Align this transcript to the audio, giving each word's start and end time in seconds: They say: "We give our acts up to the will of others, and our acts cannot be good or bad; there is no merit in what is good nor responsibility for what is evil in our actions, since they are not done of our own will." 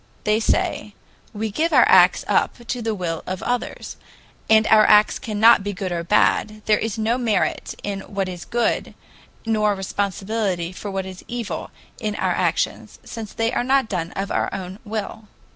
They 0.23 0.39
say: 0.39 0.95
"We 1.31 1.51
give 1.51 1.71
our 1.71 1.87
acts 1.87 2.25
up 2.27 2.57
to 2.65 2.81
the 2.81 2.95
will 2.95 3.21
of 3.27 3.43
others, 3.43 3.97
and 4.49 4.65
our 4.65 4.83
acts 4.83 5.19
cannot 5.19 5.63
be 5.63 5.73
good 5.73 5.91
or 5.91 6.03
bad; 6.03 6.63
there 6.65 6.79
is 6.79 6.97
no 6.97 7.19
merit 7.19 7.75
in 7.83 7.99
what 8.11 8.27
is 8.27 8.43
good 8.43 8.95
nor 9.45 9.75
responsibility 9.75 10.71
for 10.71 10.89
what 10.89 11.05
is 11.05 11.23
evil 11.27 11.69
in 11.99 12.15
our 12.15 12.33
actions, 12.33 12.97
since 13.03 13.31
they 13.31 13.53
are 13.53 13.63
not 13.63 13.89
done 13.89 14.09
of 14.13 14.31
our 14.31 14.51
own 14.51 14.79
will." 14.83 15.27